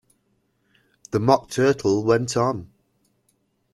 [1.11, 2.71] The Mock Turtle went on.